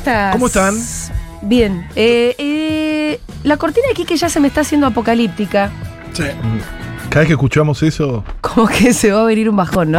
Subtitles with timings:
[0.00, 0.32] Estás?
[0.32, 0.74] ¿Cómo están?
[1.42, 1.86] Bien.
[1.96, 5.70] Eh, eh, la cortina de Kike ya se me está haciendo apocalíptica.
[6.12, 6.24] Sí.
[7.08, 8.24] Cada vez que escuchamos eso.
[8.40, 9.98] Como que se va a venir un bajón, ¿no?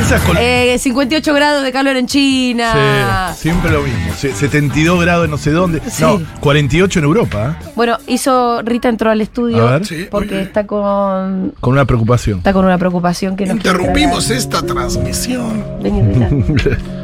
[0.00, 3.30] Esas col- Eh, 58 grados de calor en China.
[3.34, 4.12] Sí, siempre lo mismo.
[4.16, 5.80] Se- 72 grados en no sé dónde.
[5.88, 6.02] Sí.
[6.02, 7.56] No, 48 en Europa.
[7.60, 7.64] ¿eh?
[7.76, 8.62] Bueno, hizo.
[8.62, 9.86] Rita entró al estudio A ver.
[9.86, 10.42] Sí, porque oye.
[10.42, 11.54] está con.
[11.60, 12.38] Con una preocupación.
[12.38, 15.64] Está con una preocupación que no quiere Interrumpimos esta transmisión.
[15.80, 16.76] Vení, Rita.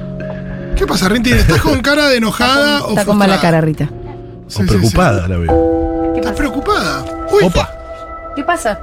[0.78, 1.32] ¿Qué pasa, Rinti?
[1.32, 3.88] ¿Estás con cara de enojada o Está con mala cara, frustrada?
[3.88, 3.88] Rita.
[4.48, 6.12] Sí, o sí, preocupada la veo.
[6.14, 6.34] ¿Qué ¿Estás pasa?
[6.36, 7.04] preocupada?
[7.32, 7.70] Uy, Opa.
[8.36, 8.78] ¿Qué pasa?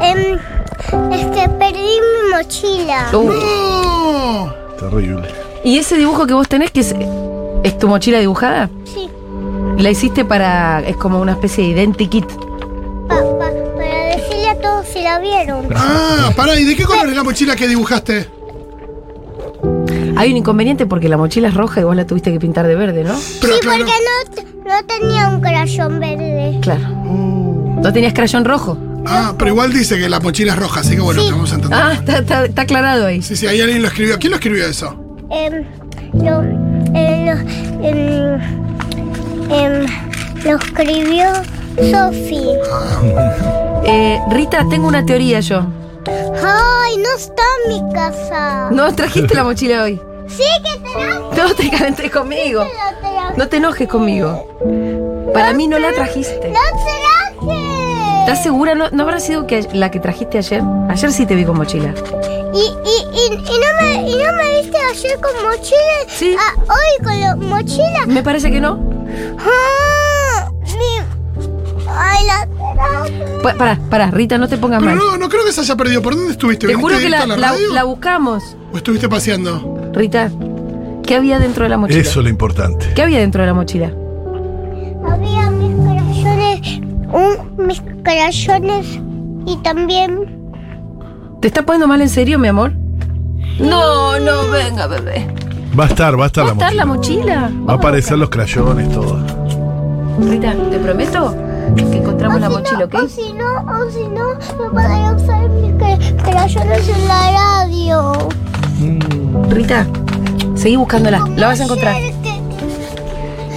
[0.00, 0.34] Em,
[1.12, 3.08] es que perdí mi mochila.
[3.12, 4.54] Uh, ¡No!
[4.78, 5.28] Terrible.
[5.64, 6.94] ¿Y ese dibujo que vos tenés, que es,
[7.64, 8.68] es tu mochila dibujada?
[8.84, 9.08] Sí,
[9.78, 10.80] La hiciste para.
[10.86, 12.26] Es como una especie de identikit.
[13.08, 15.66] pa- pa- para decirle a todos si la vieron.
[15.74, 18.28] Ah, pará, ¿y de qué color es la mochila que dibujaste?
[20.18, 22.74] Hay un inconveniente porque la mochila es roja y vos la tuviste que pintar de
[22.74, 23.14] verde, ¿no?
[23.40, 23.84] Pero sí, claro.
[23.84, 23.92] porque
[24.64, 26.58] no, no tenía un crayón verde.
[26.60, 26.88] Claro.
[27.82, 28.76] ¿No tenías crayón rojo?
[29.06, 31.26] Ah, pero igual dice que la mochila es roja, así que bueno, Sí.
[31.28, 31.78] te vamos a entender.
[31.80, 33.22] Ah, está, está- está aclarado ahí.
[33.22, 34.18] Sí, sí, ahí alguien lo escribió.
[34.18, 34.94] ¿Quién lo escribió eso?
[35.30, 35.64] Em,
[36.14, 37.26] lo, em,
[37.80, 38.34] lo,
[39.54, 39.86] em,
[40.44, 41.26] lo escribió
[41.92, 42.42] Sofi.
[43.86, 45.64] Eh, Rita, tengo una teoría yo.
[46.06, 48.68] Ay, no está en mi casa.
[48.72, 50.00] No trajiste la mochila hoy.
[50.28, 52.64] Sí, que te la No te calentés conmigo.
[52.64, 54.46] no te la- No te enojes conmigo.
[55.32, 56.48] Para mí no la trajiste.
[56.48, 58.20] no te traje.
[58.20, 58.74] ¿Estás segura?
[58.74, 60.62] ¿No, no habrá sido que la que trajiste ayer?
[60.90, 61.94] Ayer sí te vi con mochila.
[62.52, 65.78] Y, y, y, y no me, y no me viste ayer con mochila.
[66.08, 66.36] Sí.
[66.38, 68.06] Ah, hoy con la mochila.
[68.06, 68.78] Me parece que no.
[69.38, 72.48] Ah, mi- Ay, la.
[73.42, 74.98] Pa- Pará, pará, Rita, no te pongas Pero mal.
[74.98, 76.02] no, no creo que se haya perdido.
[76.02, 76.66] ¿Por dónde estuviste?
[76.66, 78.56] Te ¿Viniste juro que la, la la buscamos.
[78.72, 79.77] ¿O estuviste paseando?
[79.98, 80.30] Rita,
[81.04, 81.98] ¿qué había dentro de la mochila?
[82.00, 82.92] Eso es lo importante.
[82.94, 83.90] ¿Qué había dentro de la mochila?
[85.04, 86.80] Había mis crayones,
[87.12, 89.00] un, mis crayones
[89.44, 90.38] y también
[91.40, 92.74] ¿Te está poniendo mal en serio, mi amor?
[93.58, 95.26] No, no, venga, bebé.
[95.76, 97.34] Va a estar, va a estar ¿Va a la estar mochila.
[97.34, 97.66] la mochila?
[97.68, 99.18] Va a aparecer los crayones, todo.
[100.20, 101.34] Rita, te prometo
[101.74, 102.94] que encontramos la si mochila, no, ¿ok?
[102.94, 105.72] O si no, o si no, me podría usar mis
[109.68, 109.86] Rita,
[110.54, 111.28] seguí buscándola.
[111.36, 111.94] La vas a encontrar.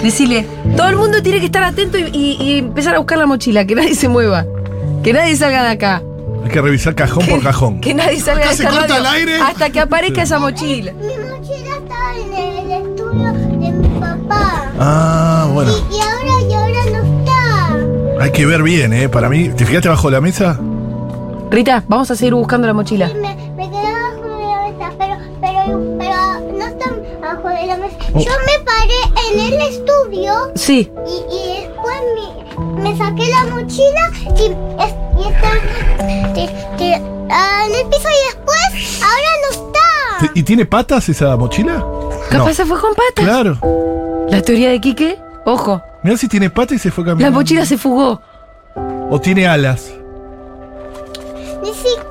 [0.04, 0.46] Decile,
[0.76, 3.64] todo el mundo tiene que estar atento y, y- y empezar a buscar la mochila,
[3.66, 4.46] que nadie se mueva.
[5.04, 6.02] Que nadie salga de acá.
[6.44, 7.80] Hay que revisar cajón por cajón.
[7.80, 9.42] Que nadie salga Acá de se esta corta radio el aire.
[9.42, 10.92] hasta que aparezca esa mochila.
[10.92, 14.66] Mi mochila estaba en el estudio de mi papá.
[14.80, 15.72] Ah, bueno.
[15.72, 18.24] Y, y ahora, y ahora no está.
[18.26, 19.08] Hay que ver bien, ¿eh?
[19.08, 19.48] Para mí.
[19.48, 20.60] ¿Te fijaste bajo la mesa?
[21.52, 23.10] Rita, vamos a seguir buscando la mochila.
[23.22, 23.31] Me,
[28.14, 28.20] Oh.
[28.20, 31.96] Yo me paré en el estudio Sí, y, y después
[32.76, 35.52] me, me saqué la mochila y, es- y está
[37.32, 40.32] ah, en el piso y después ahora no está.
[40.34, 41.84] ¿Y tiene patas esa mochila?
[42.30, 42.54] capaz No.
[42.54, 43.26] se fue con patas.
[43.26, 43.58] Claro.
[44.30, 47.40] La teoría de Quique, ojo, Mira si tiene patas y se fue la caminando.
[47.40, 48.22] mochila se fugó.
[49.10, 49.92] O tiene alas.
[51.62, 52.04] Ni siquiera,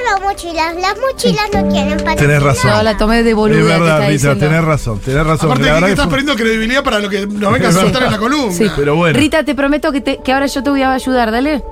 [0.00, 2.16] si es una mochila, las mochilas no tienen patas.
[2.16, 2.70] Tenés razón.
[2.70, 3.58] No, la tomé de boluda.
[3.60, 5.50] es verdad, Rita, tenés razón, tenés razón.
[5.50, 7.72] Aparte, La ¿qué verdad que estás fue- perdiendo credibilidad para lo que nos venga a
[7.72, 8.52] soltar en la columna?
[8.52, 8.66] Sí.
[8.76, 9.18] Pero bueno.
[9.18, 11.62] Rita, te prometo que, te- que ahora yo te voy a ayudar, dale.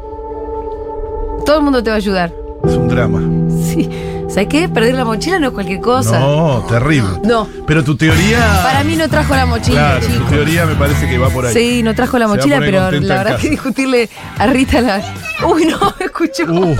[1.44, 2.32] Todo el mundo te va a ayudar.
[2.64, 3.20] Es un drama.
[3.64, 3.88] Sí.
[4.28, 4.68] ¿Sabes qué?
[4.68, 6.20] Perder la mochila no es cualquier cosa.
[6.20, 7.08] No, terrible.
[7.24, 7.48] No.
[7.66, 8.60] Pero tu teoría.
[8.62, 10.28] Para mí no trajo la mochila, Claro, tu chicos.
[10.30, 11.54] teoría me parece que va por ahí.
[11.54, 13.38] Sí, no trajo la mochila, pero la verdad casa.
[13.38, 14.08] que discutirle
[14.38, 15.00] a Rita la.
[15.46, 16.44] Uy, no, me escuchó.
[16.44, 16.76] Uh,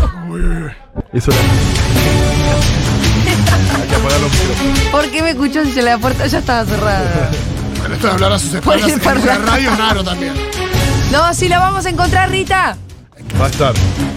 [1.13, 1.41] eso era.
[3.81, 4.79] Hay que apagar los micrófonos.
[4.91, 7.31] ¿Por qué me escuchó si la puerta ya estaba cerrada?
[7.83, 10.35] Pero esto de hablar a sus Por espaldas en la radio es raro también.
[11.13, 12.77] No, sí la vamos a encontrar, Rita.
[13.41, 13.73] Va a estar.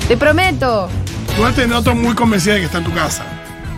[0.08, 0.90] Te prometo.
[1.36, 3.24] Igual te noto muy convencida de que está en tu casa.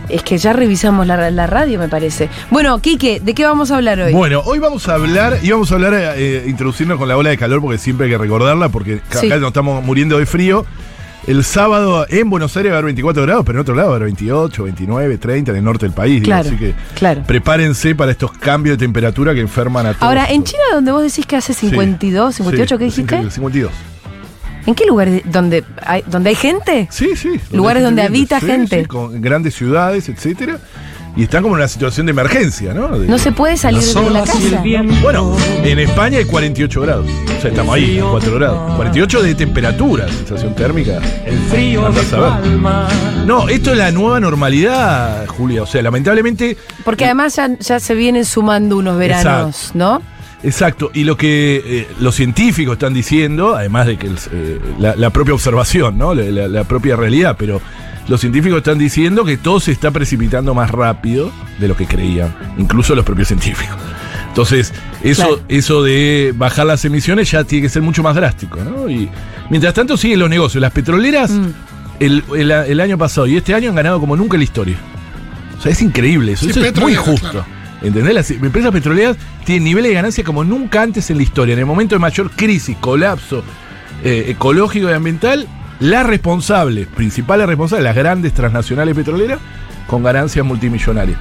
[0.10, 2.30] Es que ya revisamos la, la radio, me parece.
[2.52, 4.12] Bueno, Quique, ¿de qué vamos a hablar hoy?
[4.14, 7.38] Bueno, hoy vamos a hablar, y vamos a hablar, eh, introducirnos con la ola de
[7.38, 9.28] calor, porque siempre hay que recordarla, porque Sí.
[9.28, 10.66] acá nos estamos muriendo de frío.
[11.26, 13.94] El sábado en Buenos Aires va a haber 24 grados, pero en otro lado va
[13.94, 16.16] a haber 28, 29, 30 en el norte del país.
[16.16, 17.24] digo, Claro, así que claro.
[17.26, 20.04] prepárense para estos cambios de temperatura que enferman a todos.
[20.04, 23.02] Ahora, en China, donde vos decís que hace 52, 58, Sí, ¿qué dijiste?
[23.04, 23.72] increíble, 52.
[24.66, 26.88] ¿En qué lugares donde hay, donde hay gente?
[26.92, 27.40] Sí, sí.
[27.52, 28.82] Lugares donde viviendo, habita sí, gente.
[28.82, 30.60] sí, con grandes ciudades, etcétera.
[31.16, 32.98] Y están como en una situación de emergencia, ¿no?
[32.98, 34.64] De- No se puede salir de la casa.
[35.04, 37.06] Bueno, en España hay 48 grados.
[37.38, 38.76] O sea, estamos ahí, a 4 grados.
[38.78, 41.00] 48 de temperatura, sensación térmica.
[41.26, 41.88] El frío.
[43.28, 45.62] No, esto es la nueva normalidad, Julia.
[45.64, 50.02] O sea, lamentablemente, Porque además ya, ya se vienen sumando unos veranos, ¿no?
[50.44, 50.92] Exacto.
[50.94, 55.10] Y lo que eh, los científicos están diciendo, además de que el- eh, la, la
[55.10, 56.14] propia observación, ¿no?
[56.14, 57.62] La, la- la propia realidad, pero
[58.08, 62.36] los científicos están diciendo que todo se está precipitando más rápido de lo que creían,
[62.58, 63.78] incluso los propios científicos.
[64.28, 64.74] Entonces,
[65.04, 65.42] eso, Claro.
[65.48, 68.90] eso de bajar las emisiones ya tiene que ser mucho más drástico, ¿no?
[68.90, 69.08] Y
[69.50, 70.60] mientras tanto siguen los negocios.
[70.62, 71.46] Las petroleras, Mm.
[72.00, 74.76] el, el- el año pasado y este año han ganado como nunca en la historia.
[75.58, 76.46] O sea, es increíble eso.
[76.46, 77.30] Sí, eso es muy justo.
[77.30, 77.46] claro.
[77.84, 78.14] ¿Entendés?
[78.14, 81.54] Las empresas petroleras tienen niveles de ganancia como nunca antes en la historia.
[81.54, 83.44] En el momento de mayor crisis, colapso
[84.04, 85.48] eh, ecológico y ambiental,
[85.80, 89.40] las responsables, principales responsables, las grandes transnacionales petroleras,
[89.88, 91.18] con ganancias multimillonarias.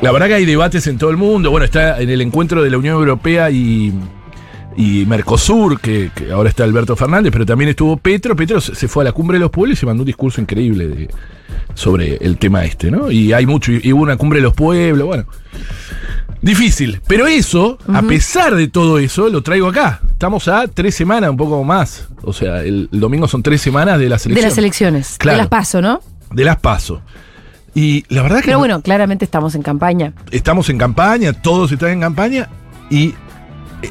[0.00, 1.50] La verdad que hay debates en todo el mundo.
[1.50, 3.92] Bueno, está en el encuentro de la Unión Europea y,
[4.80, 8.34] y Mercosur, que, que ahora está Alberto Fernández, pero también estuvo Petro.
[8.34, 10.88] Petro se fue a la cumbre de los pueblos y se mandó un discurso increíble
[10.88, 11.08] de-
[11.74, 13.10] sobre el tema este, ¿no?
[13.10, 15.24] Y hay mucho, y hubo una cumbre de los pueblos, bueno.
[16.42, 20.00] Difícil, pero eso, a pesar de todo eso, lo traigo acá.
[20.10, 22.08] Estamos a tres semanas, un poco más.
[22.22, 24.50] O sea, el, el domingo son tres semanas de las De elecciones.
[24.50, 25.16] las elecciones.
[25.18, 25.36] Claro.
[25.36, 26.00] De las paso, ¿no?
[26.32, 27.02] De las paso.
[27.74, 30.14] Y la verdad que Pero no- bueno, claramente estamos en campaña.
[30.30, 32.48] estamos en campaña, todos están en campaña,
[32.88, 33.14] y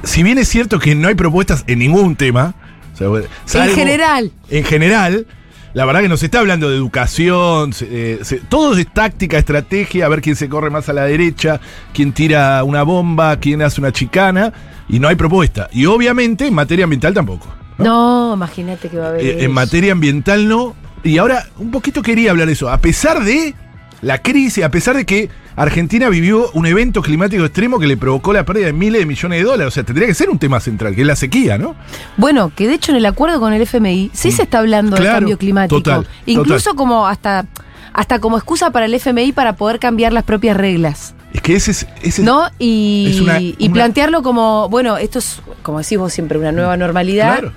[0.04, 2.54] si bien es cierto que no hay propuestas en ningún tema,
[2.94, 4.32] o sea, En general.
[4.50, 5.26] en general,
[5.74, 10.10] la verdad que nos está hablando de educación, eh, se- todo es táctica, estrategia, a
[10.10, 11.60] ver quién se corre más a la derecha,
[11.94, 14.52] quién tira una bomba, quién hace una chicana,
[14.90, 15.70] y no hay propuesta.
[15.72, 17.48] Y obviamente en materia ambiental tampoco.
[17.78, 19.26] No, imagínate que va a haber.
[19.26, 20.76] Eh, en materia ambiental no.
[21.04, 22.70] Y ahora un poquito quería hablar de eso.
[22.70, 23.54] A pesar de
[24.02, 28.32] la crisis, a pesar de que Argentina vivió un evento climático extremo que le provocó
[28.32, 29.68] la pérdida de miles de millones de dólares.
[29.68, 31.76] O sea, tendría que ser un tema central, que es la sequía, ¿no?
[32.18, 35.02] Bueno, que de hecho en el acuerdo con el FMI sí se está hablando del
[35.02, 35.04] Mm.
[35.06, 35.82] Claro, cambio climático.
[35.82, 36.76] total, Incluso total.
[36.78, 37.46] como hasta,
[37.94, 41.14] hasta como excusa para el FMI para poder cambiar las propias reglas.
[41.34, 41.88] Es que ese es.
[42.02, 42.44] ese- ¿No?
[42.58, 46.52] Y, es una- y una- plantearlo como, bueno, esto es, como decís vos siempre, una
[46.52, 47.40] nueva normalidad.
[47.40, 47.54] Claro.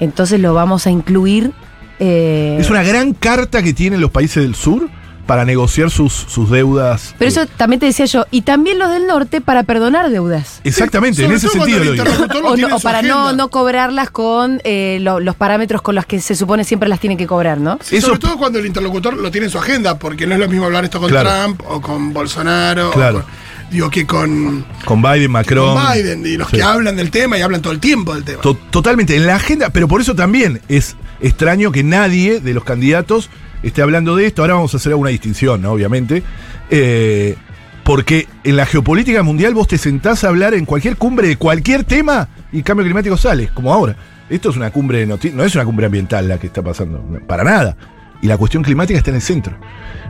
[0.00, 1.52] Entonces lo vamos a incluir.
[1.98, 4.88] eh, Es una gran carta que tienen los países del sur
[5.26, 7.14] para negociar sus, sus deudas.
[7.18, 10.60] Pero Eh, eso también te decía yo, y también los del norte para perdonar deudas.
[10.64, 12.04] Exactamente, en ese sentido el lo digo.
[12.04, 13.32] interlocutor lo O, tiene no- o para no, agenda.
[13.44, 17.18] no cobrarlas con eh, lo- los parámetros con los que se supone siempre las tienen
[17.18, 17.78] que cobrar, ¿no?
[17.82, 20.40] Sí, Eso- sobre todo cuando el interlocutor lo tiene en su agenda, porque no es
[20.40, 21.28] lo mismo hablar esto con Claro.
[21.30, 22.90] Trump o con Bolsonaro.
[22.90, 23.22] o Claro.
[23.22, 25.74] con- digo que con, Con Biden, Macron.
[25.76, 26.56] con Biden y los Sí.
[26.58, 28.40] que hablan del tema y hablan todo el tiempo del tema.
[28.42, 32.62] To- totalmente, en la agenda, pero por eso también es extraño que nadie de los
[32.62, 33.28] candidatos
[33.68, 34.42] esté hablando de esto.
[34.42, 36.22] Ahora vamos a hacer alguna distinción, obviamente.
[36.70, 37.36] Eh,
[37.84, 41.84] porque en la geopolítica mundial vos te sentás a hablar en cualquier cumbre de cualquier
[41.84, 43.96] tema y cambio climático sale, como ahora.
[44.28, 45.14] Esto es una cumbre no
[45.44, 47.76] es una cumbre ambiental la que está pasando, para nada.
[48.20, 49.56] Y la cuestión climática está en el centro.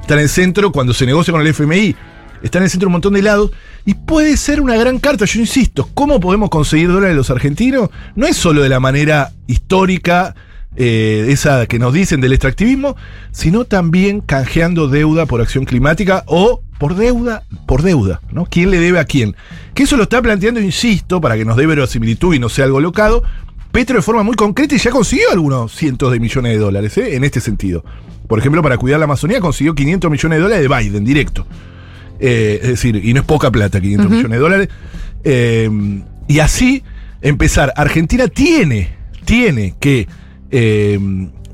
[0.00, 1.94] Está en el centro cuando se negocia con el FMI.
[2.42, 3.50] Está en el centro un montón de lados.
[3.84, 5.88] Y puede ser una gran carta, yo insisto.
[5.92, 7.90] ¿Cómo podemos conseguir dólares los argentinos?
[8.14, 10.34] No es solo de la manera histórica,
[10.76, 12.96] eh, esa que nos dicen del extractivismo,
[13.32, 18.46] sino también canjeando deuda por acción climática o por deuda, por deuda, ¿no?
[18.46, 19.34] ¿Quién le debe a quién?
[19.74, 22.80] Que eso lo está planteando, insisto, para que nos dé verosimilitud y no sea algo
[22.80, 23.22] locado,
[23.76, 27.14] Petro de forma muy concreta y ya consiguió algunos cientos de millones de dólares ¿eh?
[27.14, 27.84] en este sentido.
[28.26, 31.46] Por ejemplo, para cuidar la Amazonía consiguió 500 millones de dólares de Biden, directo.
[32.18, 34.68] Eh, es decir, y no es poca plata, 500 millones de dólares.
[35.24, 36.82] Eh, y así
[37.20, 37.74] empezar.
[37.76, 40.08] Argentina tiene, tiene que,
[40.50, 40.98] eh,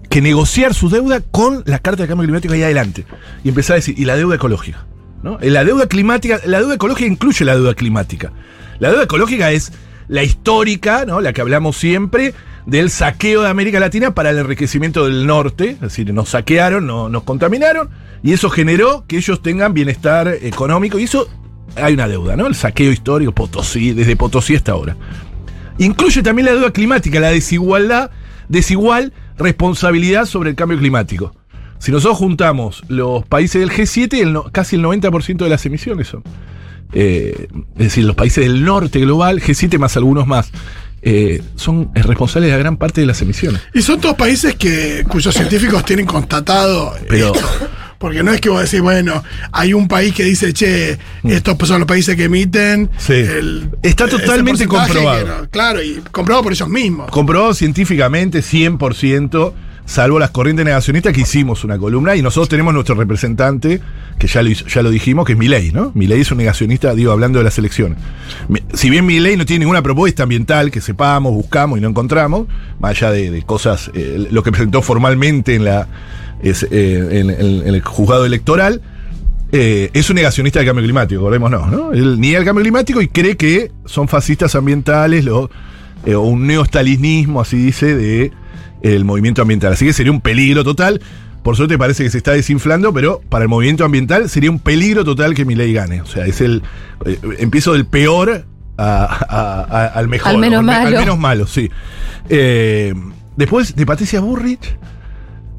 [0.09, 3.05] que negociar su deuda con las cartas de cambio climático ahí adelante.
[3.45, 4.87] Y empezar a decir, y la deuda ecológica.
[5.23, 5.39] ¿no?
[5.41, 8.33] Eh, La deuda climática, la deuda ecológica incluye la deuda climática.
[8.79, 9.73] La deuda ecológica es
[10.09, 11.21] la histórica, ¿no?
[11.21, 12.35] la que hablamos siempre,
[12.67, 17.09] del saqueo de América Latina para el enriquecimiento del norte, es decir, nos saquearon, no-
[17.09, 17.89] nos contaminaron,
[18.23, 21.29] y eso generó que ellos tengan bienestar económico, y eso
[21.77, 22.47] hay una deuda, ¿no?
[22.47, 24.97] El saqueo histórico, Potosí, desde Potosí hasta ahora.
[25.79, 28.11] Incluye también la deuda climática, la desigualdad,
[28.49, 31.35] desigual responsabilidad sobre el cambio climático.
[31.79, 36.09] Si nosotros juntamos los países del G7, el no- casi el 90% de las emisiones
[36.09, 36.23] son.
[36.93, 40.51] Eh, es decir, los países del norte global, G7 más algunos más.
[41.05, 43.61] eh, son responsables de la gran parte de las emisiones.
[43.75, 47.49] Y son todos países que, cuyos científicos tienen constatado Pero- esto.
[48.03, 51.79] Porque no es que vos decís, bueno, hay un país que dice, che, estos son
[51.79, 52.83] los países que emiten.
[52.83, 52.89] Mm.
[52.99, 53.13] Sí.
[53.15, 55.25] el- Está totalmente comprobado.
[55.43, 57.11] no- claro, y comprobado por ellos mismos.
[57.13, 59.55] Comprobado científicamente 100%,
[59.87, 63.81] salvo las corrientes negacionistas que hicimos una columna y nosotros tenemos nuestro representante,
[64.19, 65.93] que ya lo, hizo- ya lo dijimos, que es Milei, ¿no?
[65.95, 67.99] Milei es un negacionista, digo, hablando de las elecciones.
[68.75, 72.49] Si bien Milei no tiene ninguna propuesta ambiental que sepamos, buscamos y no encontramos,
[72.81, 75.87] más allá de, de cosas, eh, lo que presentó formalmente en, la,
[76.43, 78.81] es, eh, en- en- en el juzgado electoral,
[79.53, 81.93] eh, es un negacionista del cambio climático, acordémonos, ¿no?
[81.93, 85.51] Él niega el cambio climático y cree que son fascistas ambientales lo-
[86.07, 88.33] eh, o un neostalinismo, así dice, de
[88.83, 89.75] el movimiento ambiental.
[89.75, 91.01] Así que sería un peligro total.
[91.45, 95.05] Por suerte parece que se está desinflando, pero para el movimiento ambiental sería un peligro
[95.05, 96.01] total que mi ley gane.
[96.03, 96.63] O sea, es el.
[97.05, 98.45] eh, empiezo del peor
[98.79, 100.31] a- a- a- al mejor.
[100.33, 100.89] Al menos o malo.
[100.89, 101.69] Al menos malo, sí.
[102.29, 102.95] Eh,
[103.37, 104.77] después de Patricia Burrich,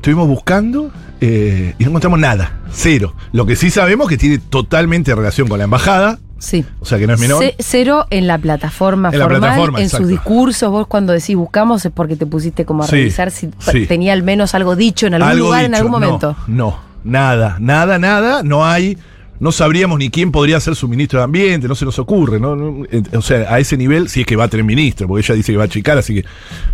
[0.03, 0.91] estuvimos buscando
[1.21, 2.59] eh, y no encontramos nada.
[2.73, 3.15] Cero.
[3.31, 6.19] Lo que sí sabemos que tiene totalmente relación con la embajada.
[6.39, 6.65] Sí.
[6.81, 7.41] O sea que no es menor.
[7.41, 10.03] Ce- cero en la plataforma En la formal, plataforma, en exacto.
[10.03, 13.49] sus discursos, vos cuando decís buscamos es porque te pusiste como a Sí, revisar si
[13.59, 13.85] sí.
[13.85, 16.35] tenía al menos algo dicho en algún Algo lugar en algún momento.
[16.47, 18.43] No, nada, nada, nada.
[18.43, 18.97] No hay.
[19.39, 22.57] No sabríamos ni quién podría ser su ministro de Ambiente, no se nos ocurre, ¿no?
[22.57, 25.25] No, eh, O sea, a ese nivel, si es que va a tener ministro, porque
[25.25, 26.25] ella dice que va a achicar, así que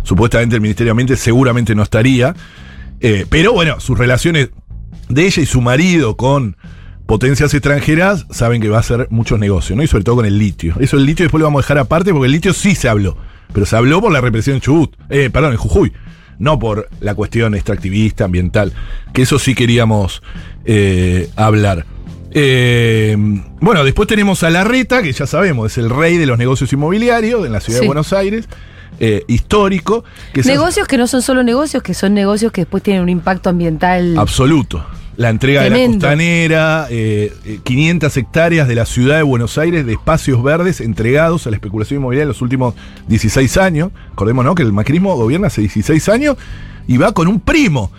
[0.02, 2.34] supuestamente el Ministerio de Ambiente seguramente no estaría.
[3.00, 4.50] Eh, pero bueno, sus relaciones
[5.08, 6.56] de ella y su marido con
[7.06, 9.82] potencias extranjeras saben que va a hacer muchos negocios, ¿no?
[9.82, 10.74] Y sobre todo con el litio.
[10.78, 13.16] Eso el litio después lo vamos a dejar aparte porque el litio sí se habló,
[13.52, 15.92] pero se habló por la represión en Chubut, eh, perdón, en Jujuy,
[16.38, 18.72] no por la cuestión extractivista, ambiental,
[19.12, 20.22] que eso sí queríamos
[20.64, 21.84] eh, hablar.
[22.32, 23.16] Eh,
[23.60, 27.44] bueno, después tenemos a Larreta, que ya sabemos, es el rey de los negocios inmobiliarios
[27.44, 27.84] en la ciudad Sí.
[27.84, 28.48] de Buenos Aires,
[29.00, 30.04] eh, histórico.
[30.32, 33.08] Que hace- Negocios que no son solo negocios, que son negocios que después tienen un
[33.08, 34.16] impacto ambiental.
[34.18, 34.84] Absoluto.
[35.16, 39.84] La entrega de la costanera, eh, eh, 500 hectáreas de la ciudad de Buenos Aires
[39.84, 42.74] de espacios verdes entregados a la especulación inmobiliaria en los últimos
[43.08, 43.90] 16 años.
[44.10, 46.36] Recordémonos que el macrismo gobierna hace 16 años
[46.86, 47.90] y va con un primo.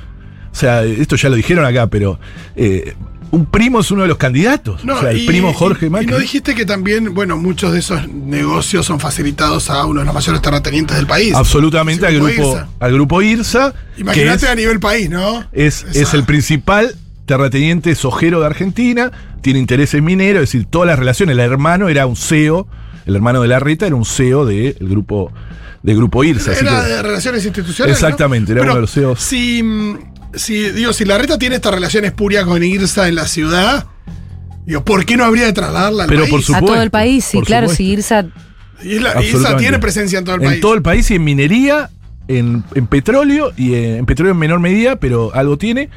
[0.51, 2.19] O sea, esto ya lo dijeron acá, pero
[2.55, 2.95] eh,
[3.31, 4.83] un primo es uno de los candidatos.
[4.83, 6.07] No, o sea, el y- primo Jorge Macri.
[6.07, 10.05] Y no dijiste que también, bueno, muchos de esos negocios son facilitados a uno de
[10.05, 11.33] los mayores terratenientes del país.
[11.33, 12.67] Absolutamente al grupo, IRSA.
[12.79, 13.73] al grupo IRSA.
[13.97, 15.45] Imagínate a nivel país, ¿no?
[15.51, 16.95] Es, Esa- es el principal
[17.25, 19.11] terrateniente sojero de Argentina,
[19.41, 21.33] tiene intereses mineros, es decir, todas las relaciones.
[21.33, 22.67] El hermano era un CEO,
[23.05, 25.31] el hermano de Larreta era un CEO del grupo,
[25.81, 26.53] del grupo IRSA.
[26.53, 28.01] Era que- de relaciones institucionales.
[28.01, 28.07] ¿no?
[28.07, 29.19] Exactamente, era Pero uno de los CEOs.
[29.21, 29.97] Si, mm,
[30.33, 33.85] si, digo, si la reta tiene esta relación espuria con IRSA en la ciudad,
[34.65, 36.31] digo, ¿por qué no habría de trasladarla al Pero país?
[36.31, 37.77] por a supuesto, todo el país, sí, claro, supuesto.
[37.83, 38.25] si Irsa
[38.83, 40.61] Y la- IRSA tiene presencia en todo el en país.
[40.61, 41.89] todo el país y en minería,
[42.27, 45.89] en, en petróleo y en, en petróleo en menor medida, pero algo tiene.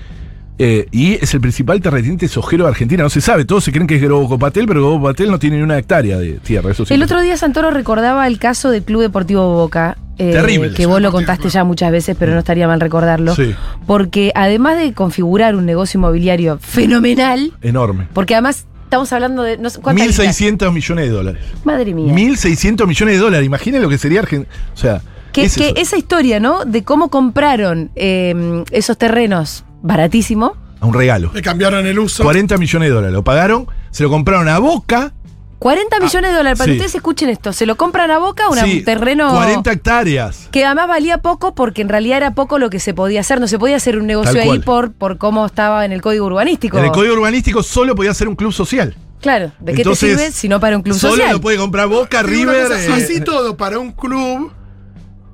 [0.58, 3.02] Eh, y es el principal terrateniente sojero de Argentina.
[3.02, 5.56] No se sabe, todos se creen que es Grobo Copatel, pero Grobo Copatel no tiene
[5.56, 6.70] ni una hectárea de tierra.
[6.70, 6.94] Eso sí.
[6.94, 9.96] El otro día Santoro recordaba el caso del Club Deportivo Boca.
[10.18, 10.72] eh, Terrible.
[10.74, 13.34] Que vos lo contaste ya muchas veces, pero no estaría mal recordarlo.
[13.34, 13.54] Sí.
[13.86, 18.06] Porque además de configurar un negocio inmobiliario fenomenal, Enorme.
[18.12, 19.58] porque además estamos hablando de.
[19.58, 20.40] No sé, ¿cuántas listas?
[20.40, 21.42] 1.600 millones de dólares.
[21.64, 22.14] Madre mía.
[22.14, 23.44] 1.600 millones de dólares.
[23.46, 24.54] Imaginen lo que sería Argentina.
[24.72, 26.64] O sea, Que, es que esa historia, ¿no?
[26.64, 30.56] De cómo compraron eh, esos terrenos baratísimo.
[30.80, 31.30] A un regalo.
[31.32, 32.24] Le cambiaron el uso.
[32.24, 33.14] 40 millones de dólares.
[33.14, 35.12] Lo pagaron, se lo compraron a Boca.
[35.60, 36.58] 40 millones de dólares.
[36.58, 36.70] Para sí.
[36.72, 37.52] que ustedes escuchen esto.
[37.54, 39.30] Se lo compran a Boca, una- Sí, un terreno.
[39.32, 40.48] 40 hectáreas.
[40.50, 43.40] Que además valía poco porque en realidad era poco lo que se podía hacer.
[43.40, 46.76] No se podía hacer un negocio ahí por, por cómo estaba en el código urbanístico.
[46.78, 48.94] En el código urbanístico solo podía ser un club social.
[49.22, 51.32] Claro, ¿de qué Entonces, te sirve si no para un club solo social?
[51.32, 52.62] lo puede comprar Boca, una River.
[52.68, 54.52] cosa, eh, así todo para un club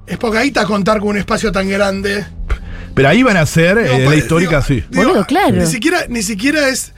[0.07, 2.25] es pocaíta contar con un espacio tan grande.
[2.95, 4.85] Pero ahí van a ser, eh, Digo, la histórica, digo, sí.
[4.91, 5.57] digo, Boludo, claro.
[5.57, 6.93] Ni siquiera, ni siquiera es.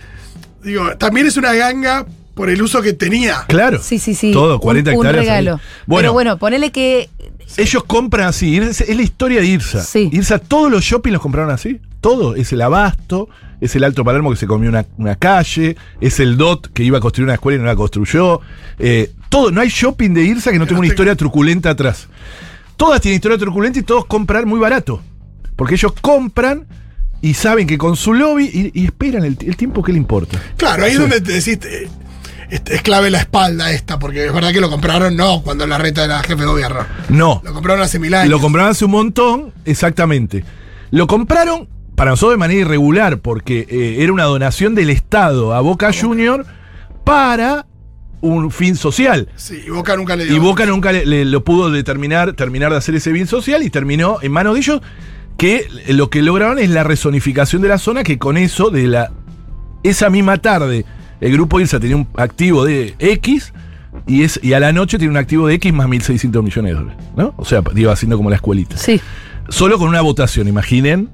[0.63, 3.45] Digo, también es una ganga por el uso que tenía.
[3.49, 3.81] Claro.
[3.83, 4.33] Sí, sí, sí.
[4.33, 5.27] Todo, 40 un, un hectáreas.
[5.27, 5.61] regalo.
[5.87, 7.11] Bueno, Pero bueno, ponele que.
[7.57, 8.57] ellos compran así.
[8.59, 9.83] Es, la historia de Irsa.
[9.83, 10.09] Sí.
[10.13, 11.81] Irsa, todos los shopping los compraron así.
[12.01, 12.35] Todo.
[12.35, 13.29] Es el abasto,
[13.61, 16.99] es el Alto Palermo que se comió una, una calle, es el DOT que iba
[16.99, 18.41] a construir una escuela y no la construyó.
[18.79, 19.51] Eh, todo.
[19.51, 22.09] No hay shopping de Irsa que no tenga una historia truculenta atrás.
[22.77, 25.03] Todas tienen historia truculenta y todos compran muy barato.
[25.57, 26.67] Porque ellos compran
[27.21, 30.41] y saben que con su lobby y, y esperan el, el tiempo que le importa.
[30.57, 31.59] Claro, ahí es donde te decís.
[31.65, 31.89] eh,
[32.51, 36.05] es, clave la espalda esta, porque es verdad que lo compraron no cuando la reta
[36.05, 36.81] era jefe de gobierno.
[37.09, 37.41] No.
[37.45, 38.29] Lo compraron hace mil años.
[38.31, 40.45] Lo compraron hace un montón, exactamente.
[40.91, 45.61] Lo compraron para nosotros de manera irregular, porque eh, era una donación del Estado a
[45.61, 46.45] Boca Junior
[47.05, 47.67] para
[48.21, 49.29] un fin social.
[49.37, 50.37] Sí, y Boca nunca le dio.
[50.37, 53.71] Y Boca nunca le, le- lo pudo determinar, terminar de hacer ese bien social y
[53.71, 54.81] terminó en manos de ellos
[55.43, 59.11] que lo que lograron es la resonificación de la zona que con eso de la
[59.83, 60.85] esa misma tarde
[61.21, 63.53] el grupo IRSA tenía un activo de X
[64.07, 66.79] y, es, y a la noche tiene un activo de X más 1.600 millones de
[66.79, 67.05] dólares.
[67.17, 67.35] ¿no?
[67.37, 68.77] O sea, iba haciendo como la escuelita.
[68.77, 69.01] Sí.
[69.49, 71.11] Solo con una votación, imaginen.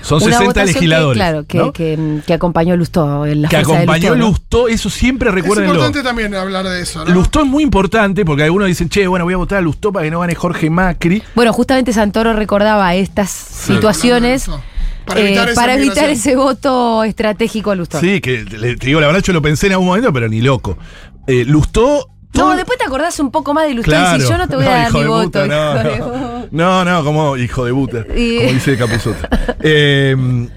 [0.00, 1.16] Son Una 60 votación que, legisladores.
[1.18, 1.72] claro, que, ¿no?
[1.72, 4.28] que, que acompañó Lustó en la que de acompañó Lustó, ¿no?
[4.28, 5.72] Lustó, eso siempre Es recuérdenlo.
[5.74, 7.10] importante también hablar de eso, ¿no?
[7.12, 10.04] Lustó es muy importante porque algunos dicen, che, bueno, voy a votar a Lustó para
[10.04, 11.22] que no gane Jorge Macri.
[11.34, 14.62] Bueno, justamente Santoro recordaba estas situaciones eso.
[15.06, 18.00] para evitar, para ese voto estratégico a Lustó.
[18.00, 20.40] Sí, que le- te digo, la verdad yo lo pensé en algún momento, pero ni
[20.40, 20.78] loco.
[21.26, 22.08] Eh, Lustó.
[22.34, 24.22] No, después te acordás un poco más de Lustó Claro.
[24.24, 25.40] y yo no te voy a dar mi voto.
[25.40, 29.28] de- no, no, no, como hijo de puta, Y- como dice Capuzotto.
[29.60, 30.16] Eh,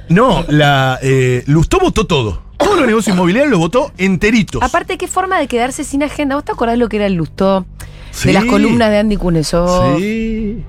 [0.10, 2.41] no, la eh, Lustó votó todo.
[2.58, 4.63] Todos los negocios inmobiliarios los votó enteritos.
[4.63, 6.36] Aparte, qué forma de quedarse sin agenda.
[6.36, 7.65] ¿Vos te acordás lo que era el Lustó?
[8.12, 8.29] Sí.
[8.29, 9.98] De las columnas de Andy Cuneso.
[9.98, 10.63] Sí.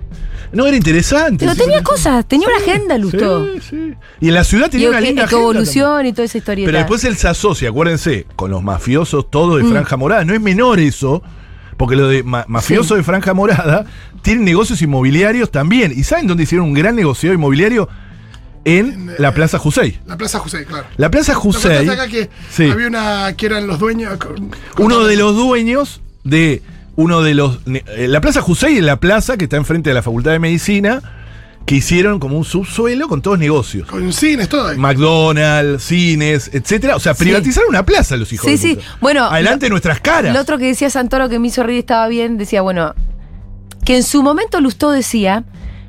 [0.53, 1.45] No, era interesante.
[1.45, 3.45] Pero sí, tenía cosas, tenía una agenda, Lustó.
[3.55, 3.95] Sí, sí.
[4.21, 6.39] Y en la ciudad tenía Y una que- linda que agenda evolución y toda esa
[6.39, 6.67] historieta.
[6.69, 9.71] Pero después él se asocia, acuérdense, con los mafiosos todos de Mm.
[9.71, 10.25] Franja Morada.
[10.25, 11.23] No es menor eso,
[11.77, 12.95] porque lo de ma- mafiosos Sí.
[12.97, 13.85] de Franja Morada
[14.23, 15.93] tienen negocios inmobiliarios también.
[15.95, 17.89] ¿Y saben dónde hicieron un gran negocio inmobiliario?
[18.65, 20.01] En la Plaza Jusey.
[20.07, 20.87] La Plaza José, claro.
[20.97, 22.69] La Plaza ¿Te Jusey, acordás acá que Sí.
[22.69, 24.17] había una que eran los dueños?
[24.19, 26.63] con- uno de los dueños de
[26.97, 27.59] uno de los...
[27.67, 31.03] eh, La Plaza Jusey es la plaza que está enfrente de la Facultad de Medicina,
[31.67, 33.89] que hicieron como un subsuelo con todos negocios.
[33.89, 34.69] Con cines, todo.
[34.69, 34.79] ahí.
[34.79, 36.95] McDonald's, cines, etcétera.
[36.97, 37.25] O sea, Sí.
[37.25, 38.75] privatizaron una plaza los hijos Sí, de sí.
[38.77, 38.87] puta.
[39.01, 40.33] Bueno, Adelante de nuestras caras.
[40.33, 42.95] Lo otro que decía Santoro que me hizo reír estaba bien, decía, bueno,
[43.85, 45.45] que en su momento Lustó decía,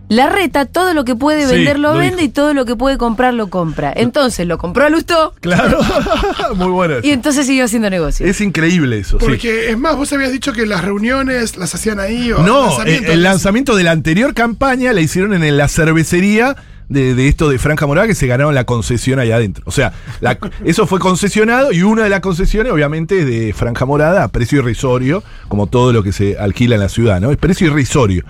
[0.10, 2.26] la reta todo lo que puede Sí, vender lo, lo vende dijo.
[2.26, 3.92] y todo lo que puede comprar lo compra.
[3.96, 5.80] Entonces lo compró a Lustó Claro.
[6.56, 6.96] Muy bueno.
[6.98, 7.08] eso.
[7.08, 8.26] y entonces siguió haciendo negocio.
[8.26, 9.26] Es increíble eso, sí.
[9.26, 12.32] Porque es más, vos habías dicho que las reuniones las hacían ahí.
[12.32, 13.14] O No, eh, lanzamientos.
[13.14, 16.56] el lanzamiento de la anterior campaña la hicieron en la cervecería
[16.90, 19.64] de, de esto de Franja Morada que se ganaron la concesión allá adentro.
[19.68, 23.84] O sea, la- eso fue concesionado y una de las concesiones, obviamente, es de Franja
[23.86, 27.30] Morada a precio irrisorio, como todo lo que se alquila en la ciudad, ¿no?
[27.32, 28.24] Es precio irrisorio.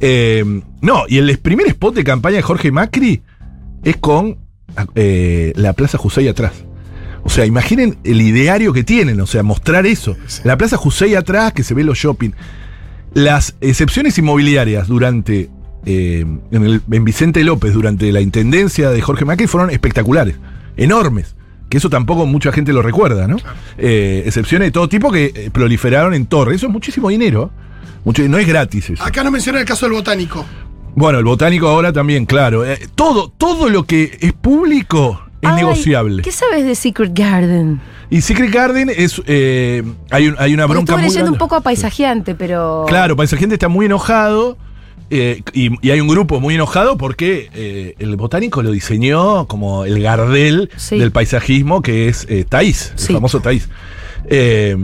[0.00, 0.44] Eh,
[0.82, 3.22] no, y el primer spot de campaña de Jorge Macri
[3.82, 4.38] es con
[4.94, 6.52] eh, la Plaza Jusey atrás.
[7.24, 10.16] O sea, imaginen el ideario que tienen, o sea, mostrar eso.
[10.44, 12.30] La Plaza Jusey atrás, que se ve los shopping.
[13.14, 15.50] Las excepciones inmobiliarias durante.
[15.86, 20.36] eh, en, el- en Vicente López, durante la intendencia de Jorge Macri, fueron espectaculares,
[20.76, 21.34] enormes.
[21.68, 23.36] Que eso tampoco mucha gente lo recuerda, ¿no?
[23.78, 26.54] Eh, excepciones de todo tipo que eh, proliferaron en torre.
[26.54, 27.50] Eso es muchísimo dinero.
[28.06, 29.04] Mucho, no es gratis eso.
[29.04, 30.46] Acá no menciona el caso del botánico.
[30.94, 32.64] Bueno, el botánico ahora también, claro.
[32.64, 36.22] Eh, todo, todo lo que es público es Ay, negociable.
[36.22, 37.80] ¿Qué sabes de Secret Garden?
[38.08, 39.20] Y Secret Garden es.
[39.26, 42.84] eh, hay, un- hay una bronca estuve muy leyendo un poco a paisajeante, pero.
[42.88, 44.56] Claro, Paisajiente está muy enojado.
[45.10, 49.84] eh, y, y hay un grupo muy enojado porque eh, el botánico lo diseñó como
[49.84, 50.98] el Gardel Sí.
[50.98, 53.08] del paisajismo, que es eh, Taís, Sí.
[53.12, 53.68] el famoso Taís.
[54.28, 54.76] Eh,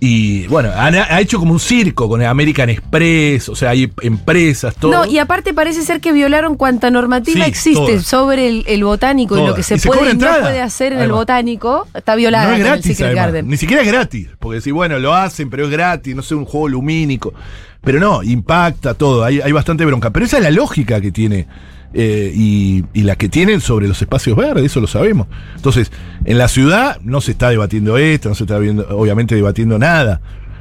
[0.00, 3.90] y bueno, han- ha hecho como un circo con el American Express, o sea, hay
[4.02, 4.92] empresas, todo.
[4.92, 8.04] No, y aparte parece ser que violaron cuanta normativa Sí, existe todas.
[8.04, 9.56] sobre el, el botánico y lo Todas.
[9.66, 11.86] que se puede y no puede hacer en el botánico.
[11.94, 12.98] Está violada No es gratis.
[13.00, 13.48] Garden.
[13.48, 14.28] Ni siquiera es gratis.
[14.38, 17.32] Porque si, bueno, lo hacen, pero es gratis, no sé, un juego lumínico.
[17.80, 19.24] Pero no, impacta todo.
[19.24, 20.10] Hay, hay bastante bronca.
[20.10, 21.46] Pero esa es la lógica que tiene.
[21.94, 25.28] Eh, y, y la que tienen sobre los espacios verdes, eso lo sabemos.
[25.56, 25.92] Entonces,
[26.24, 30.20] en la ciudad no se está debatiendo esto, no se está viendo, obviamente debatiendo nada.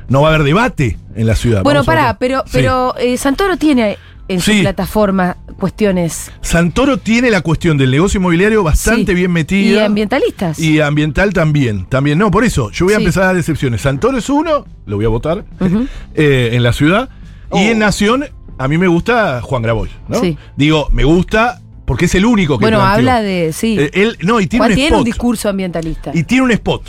[0.09, 1.63] No va a haber debate en la ciudad.
[1.63, 2.51] Bueno, Vamos pará, pero, Sí.
[2.53, 8.63] pero eh, Santoro tiene en su plataforma cuestiones Santoro tiene la cuestión del negocio inmobiliario
[8.63, 9.15] bastante Sí.
[9.15, 9.85] bien y metida.
[9.85, 10.59] ambientalistas.
[10.59, 11.85] Y ambiental también.
[11.85, 12.69] También, no, por eso.
[12.71, 13.03] Yo voy a Sí.
[13.03, 13.81] empezar a dar excepciones.
[13.81, 15.45] Santoro es uno, lo voy a votar,
[16.15, 17.09] eh, en la ciudad.
[17.49, 17.59] Oh.
[17.59, 18.25] Y en Nación,
[18.63, 20.19] a mí me gusta Juan Graboy, ¿no?
[20.19, 20.37] Sí.
[20.55, 22.97] Digo, me gusta porque es el único que bueno, planteó.
[22.97, 23.51] habla de.
[23.53, 23.77] Sí.
[23.79, 24.99] Eh, él, no, y tiene Juan un tiene spot.
[24.99, 26.11] un discurso ambientalista.
[26.13, 26.81] y tiene un spot.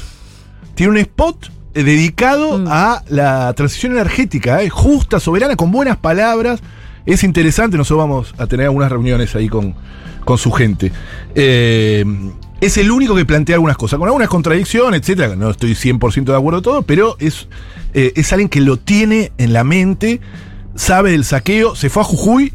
[0.74, 2.66] Tiene un spot eh, dedicado Mm.
[2.68, 6.60] a la transición energética, eh, justa, soberana, con buenas palabras.
[7.06, 9.74] Es interesante, nosotros vamos a tener algunas reuniones ahí con,
[10.24, 10.92] con su gente.
[11.34, 12.04] Eh,
[12.60, 15.36] es el único que plantea algunas cosas, con algunas contradicciones, etcétera.
[15.36, 17.46] No estoy 100% de acuerdo todo, pero es,
[17.92, 20.20] es alguien que lo tiene en la mente,
[20.74, 22.52] sabe del saqueo, se fue a Jujuy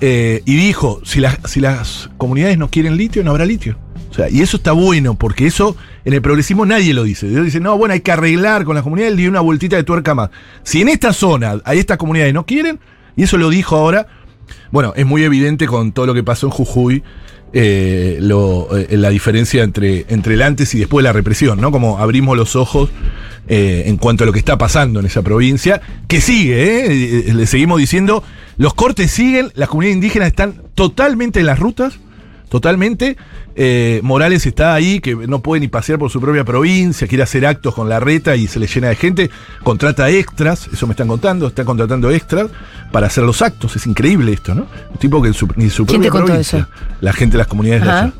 [0.00, 3.78] eh, y dijo, si, las- si las comunidades no quieren litio, no habrá litio.
[4.10, 7.28] O sea, y eso está bueno, porque eso en el progresismo nadie lo dice.
[7.28, 10.14] Ellos dicen, no, bueno, hay que arreglar con las comunidades, dio una vueltita de tuerca
[10.14, 10.30] más.
[10.64, 12.80] Si en esta zona hay estas comunidades no quieren,
[13.16, 14.08] y eso lo dijo ahora,
[14.72, 17.02] bueno, es muy evidente con todo lo que pasó en Jujuy,
[17.52, 21.70] eh, eh, la diferencia entre, entre el antes y después de la represión, ¿no?
[21.70, 22.90] Como abrimos los ojos
[23.48, 27.24] eh, en cuanto a lo que está pasando en esa provincia, que sigue, ¿eh?
[27.28, 28.22] Eh, le seguimos diciendo,
[28.56, 31.98] los cortes siguen, las comunidades indígenas están totalmente en las rutas,
[32.48, 33.16] totalmente.
[33.56, 37.44] Eh, Morales está ahí, que no puede ni pasear por su propia provincia, quiere hacer
[37.46, 39.30] actos con la reta y se le llena de gente,
[39.62, 42.48] contrata extras, eso me están contando, está contratando extras
[42.92, 44.66] para hacer los actos, es increíble esto, ¿no?
[44.90, 46.68] Un tipo que en su, ni su ¿Quién propia contó provincia, eso?
[47.00, 48.00] la gente de las comunidades de Ajá.
[48.02, 48.12] allá.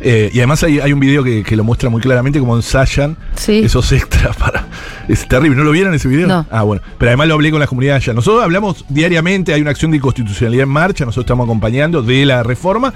[0.00, 3.16] Eh, y además hay, hay un video que, que lo muestra muy claramente cómo ensayan
[3.36, 3.60] Sí.
[3.64, 4.66] esos extras para.
[5.08, 6.28] Es terrible, ¿no lo vieron ese video?
[6.28, 6.46] No.
[6.50, 6.82] Ah, bueno.
[6.98, 8.14] Pero además lo hablé con las comunidades allá.
[8.14, 12.42] Nosotros hablamos diariamente, hay una acción de inconstitucionalidad en marcha, nosotros estamos acompañando de la
[12.44, 12.94] reforma,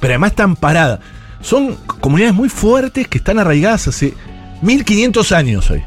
[0.00, 0.98] pero además están paradas.
[1.40, 4.14] Son comunidades muy fuertes que están arraigadas hace
[4.62, 5.82] 1500 años hoy.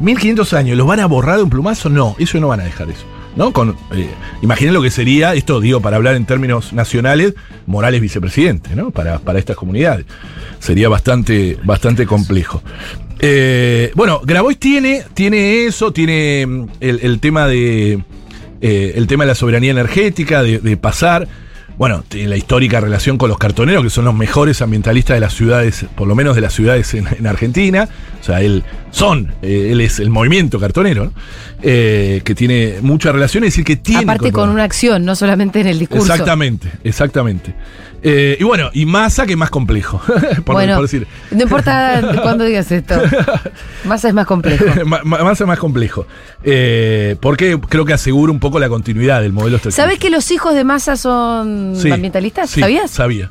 [0.00, 0.76] 1500 años.
[0.76, 1.88] ¿Los van a borrar de un plumazo?
[1.88, 3.04] No, eso no van a dejar eso.
[3.36, 3.52] ¿No?
[3.52, 4.08] Con, eh,
[4.42, 7.34] imaginen lo que sería, esto digo, para hablar en términos nacionales,
[7.66, 8.90] Morales vicepresidente, ¿no?
[8.90, 10.06] Para, para estas comunidades.
[10.60, 12.62] Sería bastante, bastante complejo.
[13.18, 18.04] Eh, bueno, Grabois tiene, tiene eso, tiene mm, el, tema de.
[18.60, 21.26] eh, el tema de la soberanía energética, de pasar.
[21.76, 25.34] Bueno, tiene la histórica relación con los cartoneros, que son los mejores ambientalistas de las
[25.34, 27.88] ciudades, por lo menos de las ciudades en, en Argentina.
[28.20, 31.12] O sea, él son, eh, él es el movimiento cartonero, ¿no?
[31.62, 34.04] Eh, que tiene mucha relación, es decir, que tiene.
[34.04, 36.12] Aparte con una acción, no solamente en el discurso.
[36.12, 37.54] Exactamente, exactamente.
[38.06, 40.00] Eh, y bueno, y Massa que es más complejo.
[40.44, 41.06] por, bueno, por decir.
[41.30, 43.00] no importa cuándo digas esto.
[43.84, 44.64] Massa es más complejo.
[44.84, 46.06] Ma- ma- Massa es más complejo.
[46.42, 49.82] Eh, porque creo que asegura un poco la continuidad del modelo extractivo.
[49.82, 52.50] ¿Sabes que los hijos de Massa son Sí, ambientalistas?
[52.50, 52.90] sí, ¿Sabías?
[52.90, 53.30] Sabía.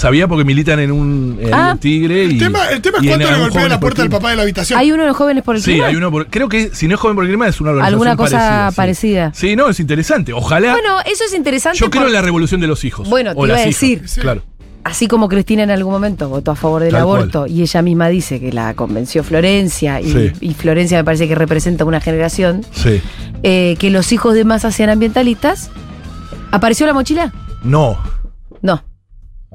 [0.00, 1.72] Sabía porque militan en un, en Ah.
[1.74, 2.30] un tigre y.
[2.32, 4.36] El tema, el tema es y cuánto le golpea la puerta del por papá de
[4.36, 4.78] la habitación.
[4.78, 5.86] Hay uno de los jóvenes por el Sí, clima?
[5.88, 7.94] hay uno por, creo que si no es joven por el clima es una organización
[8.08, 8.76] Alguna cosa parecida, sí.
[8.76, 9.32] parecida.
[9.34, 10.32] Sí, no, es interesante.
[10.32, 10.72] Ojalá.
[10.72, 11.78] Bueno, eso es interesante.
[11.78, 13.10] yo creo en la revolución de los hijos.
[13.10, 14.02] Bueno, te iba a decir.
[14.08, 14.22] Sí.
[14.22, 14.42] Claro.
[14.84, 18.08] Así como Cristina en algún momento votó a favor del Tal aborto y ella misma
[18.08, 20.32] dice que la convenció Florencia y, Sí.
[20.40, 23.02] y Florencia me parece que representa una generación, Sí.
[23.42, 25.70] eh, que los hijos de Massa sean ambientalistas.
[26.50, 27.30] ¿Apareció la mochila?
[27.62, 27.98] No.
[28.62, 28.82] No.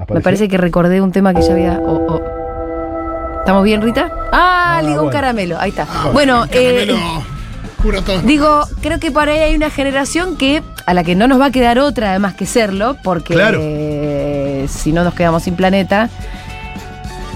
[0.09, 1.79] Me parece que recordé un tema que ya había.
[1.79, 3.39] oh, oh.
[3.39, 4.11] ¿Estamos bien, Rita?
[4.31, 5.11] Ah, Ah, digo un bueno.
[5.11, 5.57] caramelo.
[5.59, 5.87] Ahí está.
[6.11, 11.03] bueno, El caramelo eh, digo, creo que por ahí hay una generación que a la
[11.03, 13.59] que no nos va a quedar otra además que serlo, porque Claro.
[13.61, 16.09] eh, si no nos quedamos sin planeta.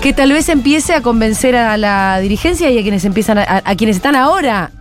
[0.01, 3.61] Que tal vez empiece a convencer a la dirigencia y a quienes empiezan a, a-
[3.65, 4.71] a quienes están ahora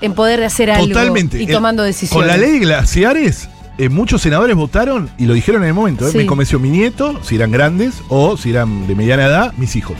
[0.00, 1.38] en poder hacer algo Totalmente.
[1.40, 2.16] y El- tomando decisiones.
[2.16, 6.06] Con la ley de glaciares, eh, muchos senadores votaron y lo dijeron en el momento.
[6.06, 6.12] ¿eh?
[6.12, 6.18] Sí.
[6.18, 9.96] Me convenció mi nieto, si eran grandes o si eran de mediana edad, mis hijos.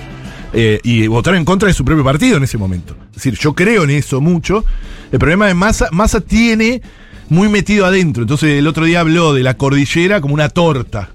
[0.53, 2.97] Eh, y votaron en contra de su propio partido en ese momento.
[3.11, 4.65] Es decir, yo creo en eso mucho.
[5.13, 6.81] El problema de Massa, Massa tiene
[7.29, 8.23] muy metido adentro.
[8.23, 11.11] Entonces el otro día habló de la cordillera como una torta.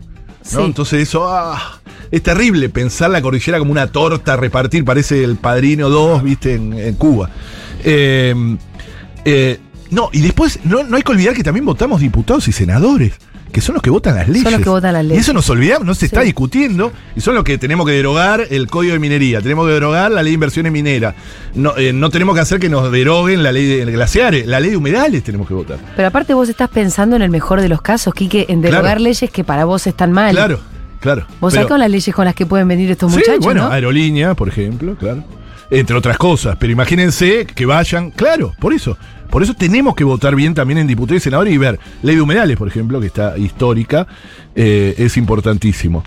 [0.53, 0.59] ¿no?
[0.59, 0.63] Sí.
[0.63, 1.79] Entonces eso ah,
[2.11, 4.85] es terrible pensar la cordillera como una torta a repartir.
[4.85, 7.29] Parece el padrino 2, viste, en, en Cuba.
[7.83, 8.35] Eh,
[9.25, 9.59] eh,
[9.91, 13.13] no, y después no, no hay que olvidar que también votamos diputados y senadores,
[13.51, 14.49] que son los que votan las leyes.
[14.49, 15.23] los que votan las Y leyes.
[15.23, 18.67] eso nos olvidamos, no se está discutiendo, y son los que tenemos que derogar el
[18.67, 21.15] código de minería, tenemos que derogar la ley de inversiones mineras,
[21.53, 24.71] no, eh, no tenemos que hacer que nos deroguen la ley de glaciares, la ley
[24.71, 25.77] de humedales tenemos que votar.
[25.95, 28.99] Pero aparte vos estás pensando en el mejor de los casos, Quique, en derogar Claro.
[29.01, 30.33] leyes que para vos están mal.
[30.33, 30.59] Claro,
[31.01, 31.27] claro.
[31.41, 33.71] Vos con las leyes con las que pueden venir estos Sí, muchachos, bueno, ¿no?
[33.73, 35.25] aerolínea, por ejemplo, claro.
[35.69, 36.57] Entre otras cosas.
[36.59, 38.97] Pero imagínense que vayan, claro, por eso.
[39.31, 41.79] Por eso tenemos que votar bien también en diputados y senadores y ver.
[42.03, 44.05] Ley de humedales, por ejemplo, que está histórica,
[44.55, 46.03] eh, es importantísimo.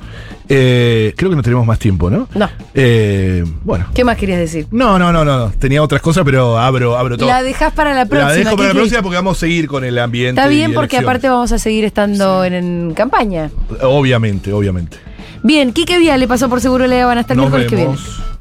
[0.46, 2.28] Eh, creo que no tenemos más tiempo, ¿no?
[2.34, 2.50] No.
[2.74, 3.87] Eh, bueno.
[3.94, 4.66] ¿Qué más querías decir?
[4.70, 5.50] No, no, no, no.
[5.58, 7.28] Tenía otras cosas, pero abro, abro todo.
[7.28, 8.28] La dejás para la próxima.
[8.28, 10.38] La dejo para la próxima porque vamos a seguir con el ambiente.
[10.38, 13.50] Está bien porque aparte vamos a seguir estando en, en campaña.
[13.80, 14.98] Obviamente, obviamente.
[15.42, 18.33] Bien, Quique Viale pasó por Seguro Le van hasta el Nos miércoles que viene.